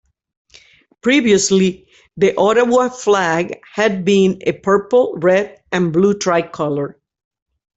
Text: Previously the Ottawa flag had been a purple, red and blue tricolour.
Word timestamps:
Previously 1.03 1.87
the 2.17 2.33
Ottawa 2.35 2.89
flag 2.89 3.59
had 3.71 4.03
been 4.03 4.39
a 4.47 4.51
purple, 4.53 5.13
red 5.19 5.61
and 5.71 5.93
blue 5.93 6.17
tricolour. 6.17 6.99